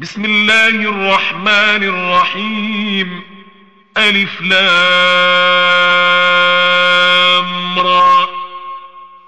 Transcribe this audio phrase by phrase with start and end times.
[0.00, 3.20] بسم الله الرحمن الرحيم.
[3.98, 4.58] ألف لام
[7.78, 8.28] را.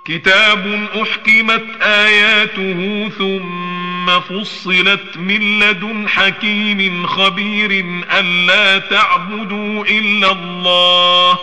[0.04, 7.84] كتاب أحكمت آياته ثم فصلت من لدن حكيم خبير
[8.18, 11.38] ألا تعبدوا إلا الله.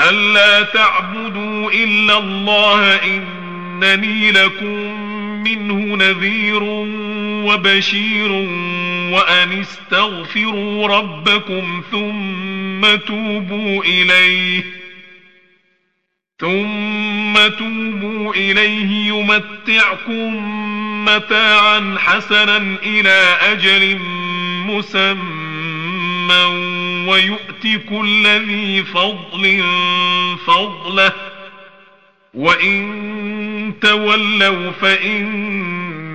[0.00, 5.04] ألا تعبدوا إلا الله إنني لكم
[5.44, 6.62] منه نذير
[7.44, 8.32] وبشير
[9.12, 14.62] وأن استغفروا ربكم ثم توبوا إليه
[16.40, 20.34] ثم توبوا إليه يمتعكم
[21.04, 23.98] متاعا حسنا إلى أجل
[24.66, 26.44] مسمى
[27.08, 29.62] ويؤتي كل ذي فضل
[30.46, 31.12] فضله
[32.34, 34.70] وإن تولوا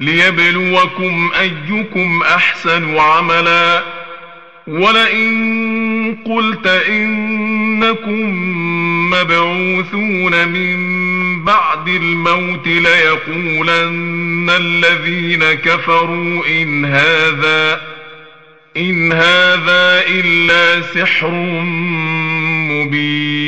[0.00, 3.82] ليبلوكم أيكم أحسن عملا.
[4.66, 8.34] ولئن قلت إنكم
[9.10, 10.98] مبعوثون من
[11.44, 17.80] بعد الموت ليقولن الذين كفروا إن هذا
[18.76, 21.30] إن هذا إلا سحر
[22.70, 23.47] مبين.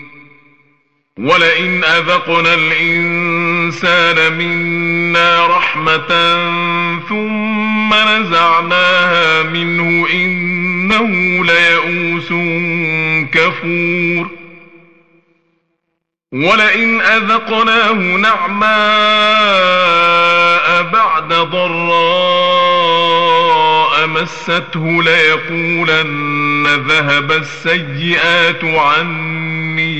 [1.21, 6.07] ولئن أذقنا الإنسان منا رحمة
[7.09, 11.09] ثم نزعناها منه إنه
[11.45, 12.33] ليئوس
[13.33, 14.29] كفور.
[16.31, 18.71] ولئن أذقناه نعماء
[20.83, 22.51] بعد ضراء
[24.07, 29.90] مسته ليقولن ذهب السيئات عني.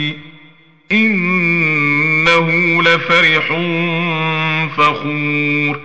[0.91, 3.47] إنه لفرح
[4.77, 5.79] فخور.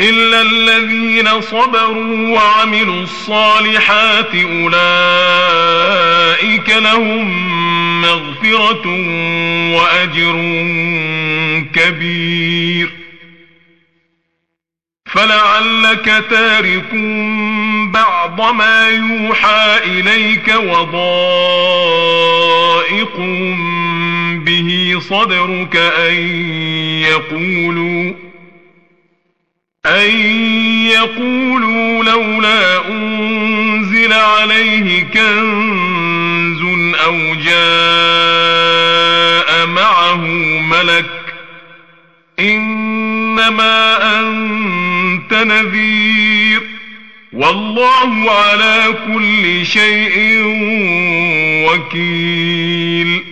[0.00, 4.72] إلا الذين صبروا وعملوا الصالحات أولئك
[6.68, 7.52] لهم
[8.00, 8.86] مغفرة
[9.76, 10.36] وأجر
[11.74, 12.90] كبير.
[15.06, 16.94] فلعلك تارك
[17.92, 20.92] بعض ما يوحى إليك وضائق
[25.02, 26.14] صدرك أن
[27.02, 28.12] يقولوا
[29.86, 30.10] أن
[30.86, 36.62] يقولوا لولا أنزل عليه كنز
[37.04, 37.92] أو جاء
[39.66, 40.26] معه
[40.60, 41.34] ملك
[42.40, 46.62] إنما أنت نذير
[47.32, 50.42] والله على كل شيء
[51.66, 53.31] وكيل.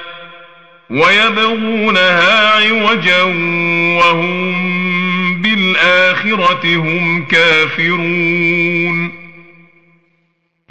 [0.91, 3.21] ويبغونها عوجا
[4.01, 4.61] وهم
[5.41, 9.11] بالآخرة هم كافرون.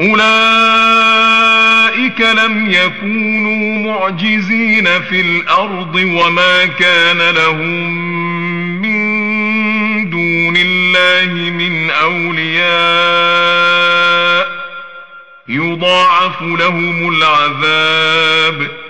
[0.00, 0.20] أولئك
[2.20, 7.90] لم يكونوا معجزين في الأرض وما كان لهم
[8.82, 9.00] من
[10.10, 12.60] دون الله من أولياء.
[15.48, 18.89] يضاعف لهم العذاب.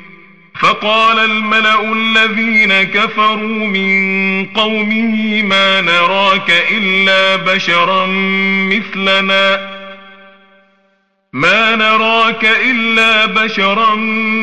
[0.61, 8.05] فقال الملأ الذين كفروا من قومه ما نراك إلا بشرا
[8.71, 9.71] مثلنا.
[11.33, 13.95] ما نراك إلا بشرا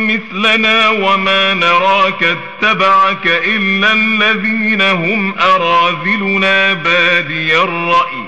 [0.09, 8.28] مثلنا وما نراك اتبعك إلا الذين هم أراذلنا بادي الرأي.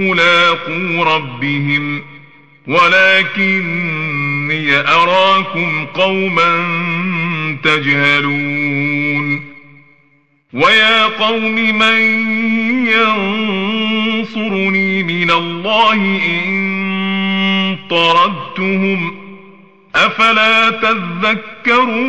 [0.00, 2.02] ملاقو ربهم
[2.66, 4.08] ولكني
[4.76, 6.66] أراكم قوما
[7.62, 9.44] تجهلون
[10.52, 11.98] ويا قوم من
[14.18, 19.14] ينصرني من الله إن طردتهم
[19.94, 22.08] أفلا تذكرون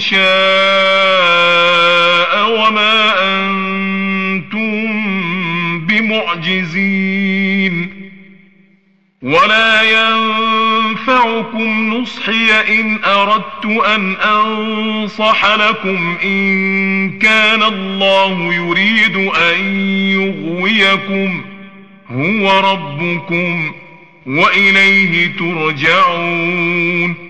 [0.00, 0.20] شاء
[2.50, 4.90] وما أنتم
[5.86, 8.00] بمعجزين.
[9.22, 16.16] ولا ينفعكم نصحي إن أردت أن أنصح لكم.
[16.24, 19.80] إن كان الله يريد أن
[20.10, 21.44] يغويكم
[22.10, 23.72] هو ربكم
[24.26, 27.29] وإليه ترجعون.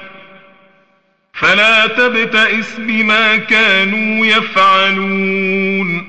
[1.41, 6.07] فلا تبتئس بما كانوا يفعلون.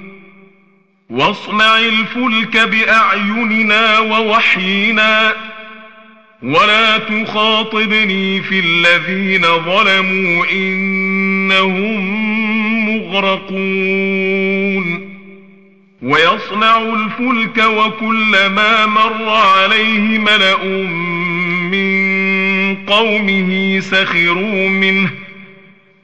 [1.10, 5.34] واصنع الفلك بأعيننا ووحينا.
[6.42, 12.02] ولا تخاطبني في الذين ظلموا إنهم
[12.96, 14.32] مغرقون.
[16.02, 20.64] ويصنع الفلك وكلما مر عليه ملأ
[21.72, 21.92] من
[22.86, 25.22] قومه سخروا منه.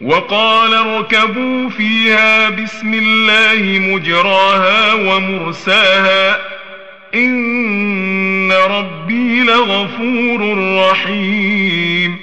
[0.00, 6.40] وقال اركبوا فيها بسم الله مجراها ومرساها
[7.14, 12.16] إن ربي لغفور رحيم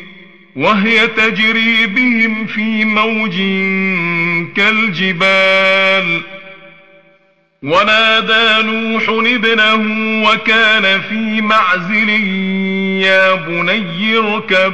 [0.56, 3.36] وهي تجري بهم في موج
[4.56, 6.22] كالجبال
[7.64, 9.76] ونادى نوح ابنه
[10.30, 12.10] وكان في معزل
[13.04, 14.74] يا بني اركب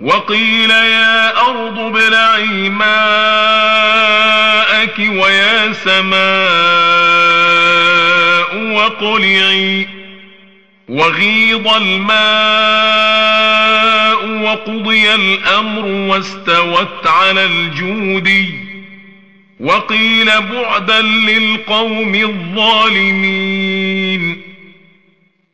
[0.00, 2.90] وقيل يا أرض ابلعي ماءك
[4.98, 6.20] ويا سماء
[8.72, 9.88] وقلعي
[10.88, 12.20] وغيض الماء
[14.42, 18.54] وقضي الأمر واستوت على الجودي
[19.60, 23.70] وقيل بعدا للقوم الظالمين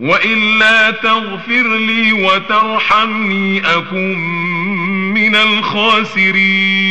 [0.00, 4.18] وإلا تغفر لي وترحمني أكن
[5.14, 6.90] من الخاسرين.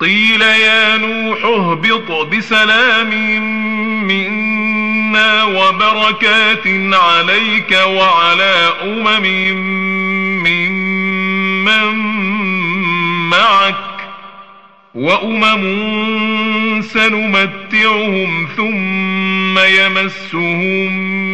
[0.00, 3.10] قيل يا نوح اهبط بسلام
[4.06, 9.26] منا وبركات عليك وعلى أمم
[10.44, 11.94] ممن
[13.30, 13.74] معك
[14.94, 21.33] وأمم سنمتعهم ثم يمسهم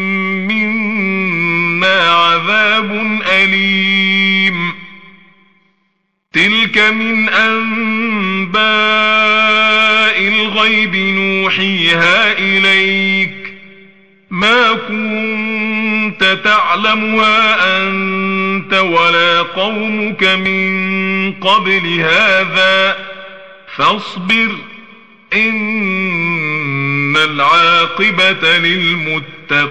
[1.91, 4.73] عذاب أليم.
[6.33, 8.61] تلك من أنباء
[10.29, 13.55] الغيب نوحيها إليك.
[14.31, 22.97] ما كنت تعلمها أنت ولا قومك من قبل هذا.
[23.76, 24.50] فاصبر
[25.35, 29.71] إن العاقبة للمتقين.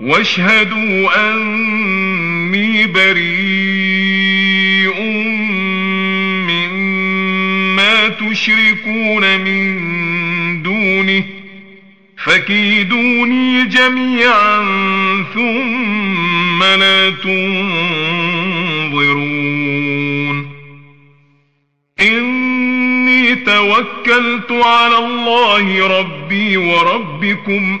[0.00, 3.28] واشهدوا أني بريء
[6.48, 11.24] مما تشركون من دونه
[12.24, 14.64] فكيدوني جميعا
[15.34, 18.18] ثم لا تنظرون.
[22.00, 27.80] إني توكلت على الله ربي وربكم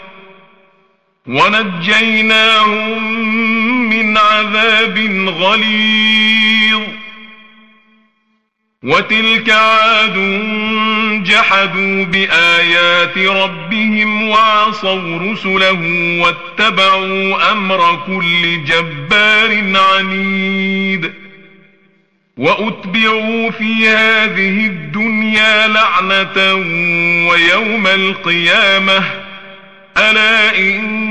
[1.27, 3.03] ونجيناهم
[3.89, 6.81] من عذاب غليظ
[8.83, 10.13] وتلك عاد
[11.23, 15.81] جحدوا بآيات ربهم وعصوا رسله
[16.21, 21.13] واتبعوا أمر كل جبار عنيد
[22.37, 26.53] وأتبعوا في هذه الدنيا لعنة
[27.29, 29.03] ويوم القيامة
[29.97, 31.10] ألا إن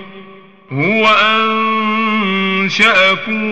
[0.73, 1.07] هو
[2.67, 3.43] أنشأكم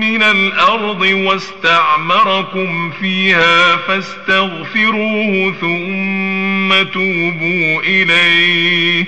[0.00, 9.04] من الأرض واستعمركم فيها فاستغفروه ثم توبوا إليه.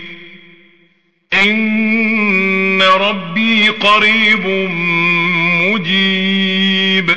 [1.35, 4.47] إن ربي قريب
[5.63, 7.17] مجيب.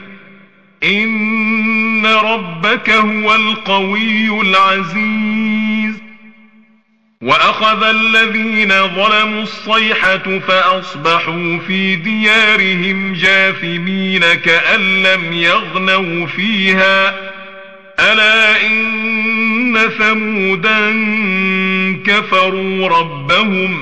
[0.83, 6.01] إن ربك هو القوي العزيز
[7.21, 17.15] وأخذ الذين ظلموا الصيحة فأصبحوا في ديارهم جاثمين كأن لم يغنوا فيها
[17.99, 20.91] ألا إن ثمودا
[22.05, 23.81] كفروا ربهم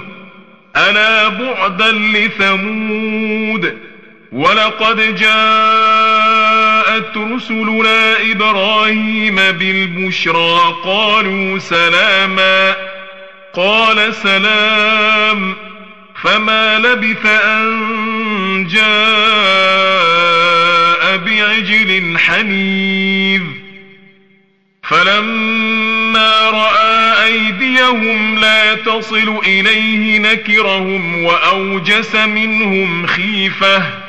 [0.78, 3.89] ألا بعدا لثمود
[4.32, 12.90] ولقد جاءت رسلنا إبراهيم بالبشرى قالوا سلاماً
[13.54, 15.56] قال سلام
[16.24, 18.88] فما لبث أن جاء
[21.18, 23.42] بعجل حنيذ.
[24.84, 34.09] فلما رأى أيديهم لا تصل إليه نكرهم وأوجس منهم خيفة.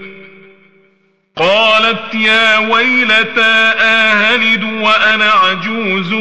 [1.41, 6.13] قالت يا ويلتى آهلد وأنا عجوز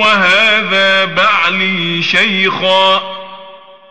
[0.00, 3.02] وهذا بعلي شيخا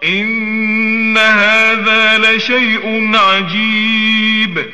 [0.04, 4.66] إن هذا لشيء عجيب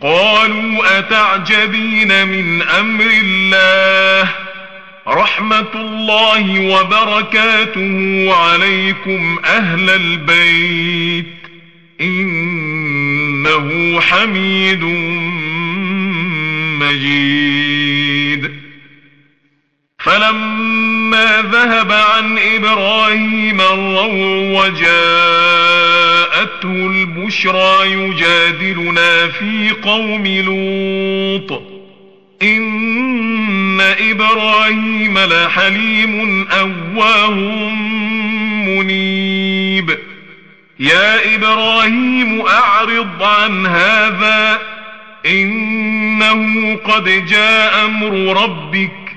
[0.00, 4.28] قالوا أتعجبين من أمر الله
[5.08, 11.26] رحمة الله وبركاته عليكم أهل البيت
[13.56, 14.82] إنه حميد
[16.80, 18.50] مجيد.
[19.98, 24.06] فلما ذهب عن إبراهيم الروع
[24.64, 24.86] وجاءته
[26.64, 31.62] البشرى يجادلنا في قوم لوط.
[32.42, 37.30] إن إبراهيم لحليم أواه
[38.66, 39.98] منيب.
[40.78, 44.58] يا إبراهيم أعرض عن هذا
[45.26, 49.16] إنه قد جاء أمر ربك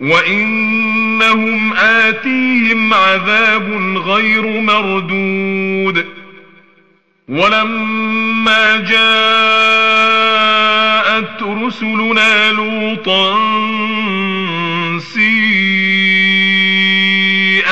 [0.00, 6.06] وإنهم آتيهم عذاب غير مردود.
[7.28, 9.34] ولما جاءت
[11.42, 13.34] رسلنا لوطا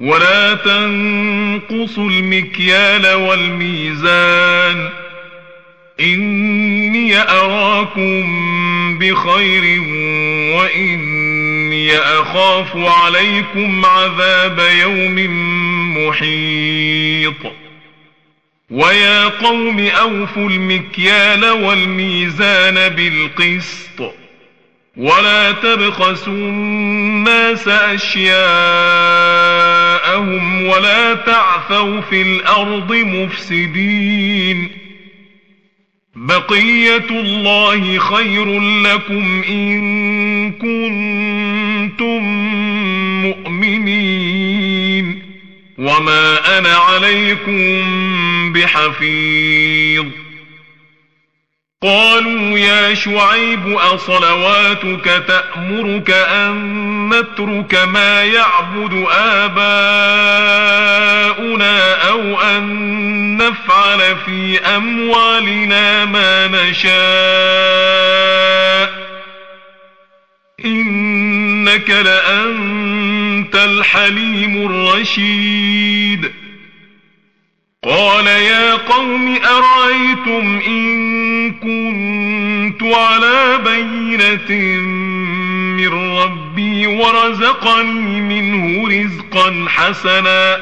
[0.00, 4.88] ولا تنقصوا المكيال والميزان.
[6.00, 9.80] إني أراكم بخير
[10.56, 15.16] وإني أخاف عليكم عذاب يوم
[15.98, 17.52] محيط.
[18.70, 24.14] ويا قوم أوفوا المكيال والميزان بالقسط.
[24.96, 27.68] ولا تبخسوا الناس
[30.08, 34.68] اشياءهم ولا تعثوا في الأرض مفسدين
[36.16, 42.22] بقيه الله خير لكم ان كنتم
[43.22, 45.22] مؤمنين
[45.78, 47.82] وما أنا عليكم
[48.52, 50.06] بحفيظ
[51.82, 59.68] قالوا يا شعيب أصلواتك تأمرك أن نترك ما يعبد آباؤنا
[62.08, 66.98] أو أن نفعل في أموالنا ما نشاء.
[70.64, 76.47] إنك لأنت الحليم الرشيد.
[77.88, 84.80] قال يا قوم أرأيتم إن كنت على بينة
[85.76, 90.60] من ربي ورزقني منه رزقا حسنا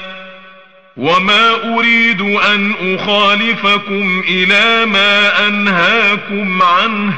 [0.97, 7.15] وما أريد أن أخالفكم إلى ما أنهاكم عنه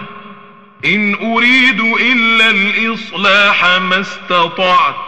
[0.84, 5.07] إن أريد إلا الإصلاح ما استطعت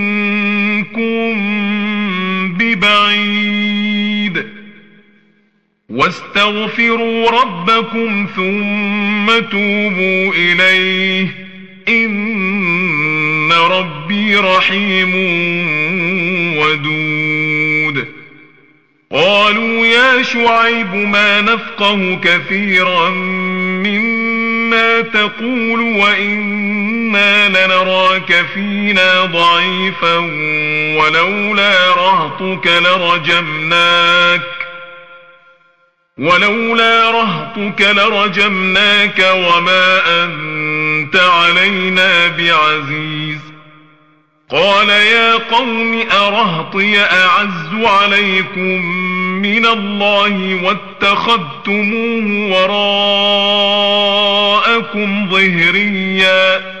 [2.57, 4.47] ببعيد.
[5.89, 11.27] واستغفروا ربكم ثم توبوا إليه.
[11.89, 15.15] إن ربي رحيم
[16.57, 18.07] ودود.
[19.11, 25.81] قالوا يا شعيب ما نفقه كثيرا مما تقول
[27.15, 30.17] وإنا لنراك فينا ضعيفا
[30.97, 34.41] ولولا رهطك لرجمناك
[36.17, 43.39] ولولا رهطك لرجمناك وما أنت علينا بعزيز
[44.49, 48.85] قال يا قوم أرهطي أعز عليكم
[49.41, 52.51] من الله واتخذتموه
[54.61, 56.80] وراءكم ظهريا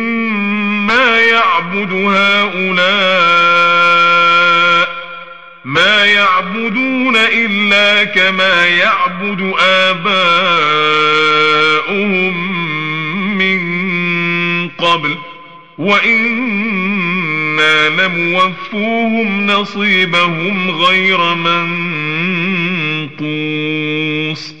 [1.19, 2.91] يعبد هؤلاء
[5.65, 10.11] ما يعبدون إلا كما يعبد آباؤهم
[13.37, 13.61] من
[14.69, 15.17] قبل.
[15.77, 21.35] وإنا لموفوهم نصيبهم غير
[23.11, 24.60] منقوص.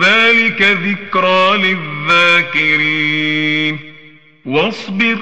[0.00, 1.56] ذلك ذكرى
[2.08, 3.78] للذاكرين.
[4.44, 5.16] واصبر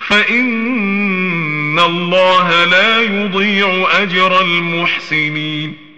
[0.00, 5.88] فإن الله لا يضيع أجر المحسنين.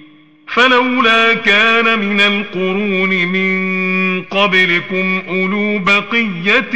[0.55, 6.75] فلولا كان من القرون من قبلكم أولو بقية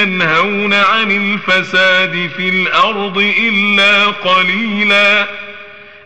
[0.00, 5.26] ينهون عن الفساد في الأرض إلا قليلا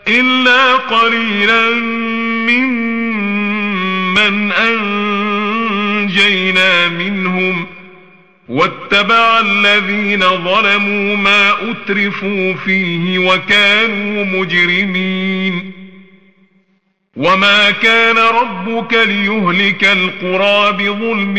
[0.07, 1.69] إلا قليلا
[2.49, 3.10] ممن
[4.51, 6.07] أنجينا
[6.87, 7.67] منهم
[8.49, 15.71] واتبع الذين ظلموا ما أترفوا فيه وكانوا مجرمين
[17.15, 21.37] وما كان ربك ليهلك القرى بظلم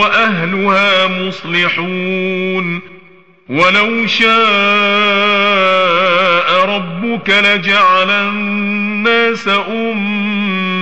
[0.00, 2.80] وأهلها مصلحون
[3.48, 4.26] ولو شاء
[6.64, 10.55] ربك لجعل الناس أمة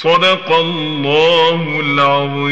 [0.00, 2.46] صدق الله العظيم.